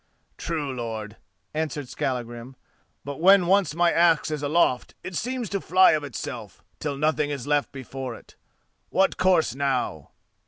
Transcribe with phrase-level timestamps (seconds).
[0.35, 1.17] "True, lord,"
[1.53, 2.55] answered Skallagrim;
[3.05, 7.29] "but when once my axe is aloft, it seems to fly of itself, till nothing
[7.29, 8.35] is left before it.
[8.89, 10.09] What course now?"